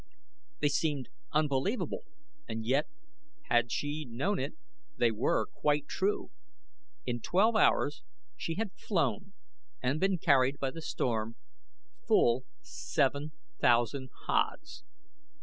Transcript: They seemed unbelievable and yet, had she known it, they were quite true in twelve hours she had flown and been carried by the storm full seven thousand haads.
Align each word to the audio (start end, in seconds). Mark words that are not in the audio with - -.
They 0.61 0.67
seemed 0.67 1.09
unbelievable 1.31 2.05
and 2.49 2.65
yet, 2.65 2.87
had 3.51 3.71
she 3.71 4.03
known 4.03 4.39
it, 4.39 4.55
they 4.97 5.11
were 5.11 5.45
quite 5.45 5.85
true 5.87 6.31
in 7.05 7.19
twelve 7.21 7.55
hours 7.55 8.01
she 8.35 8.55
had 8.55 8.73
flown 8.73 9.33
and 9.79 9.99
been 9.99 10.17
carried 10.17 10.57
by 10.57 10.71
the 10.71 10.81
storm 10.81 11.35
full 12.07 12.45
seven 12.63 13.33
thousand 13.59 14.09
haads. 14.27 14.83